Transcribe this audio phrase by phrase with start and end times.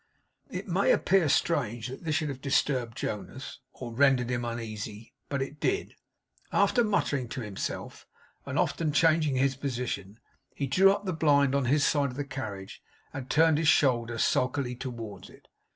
[0.49, 5.43] It may appear strange that this should have disturbed Jonas, or rendered him uneasy; but
[5.43, 5.93] it did.
[6.51, 8.07] After muttering to himself,
[8.43, 10.19] and often changing his position,
[10.55, 12.81] he drew up the blind on his side of the carriage,
[13.13, 15.47] and turned his shoulder sulkily towards it.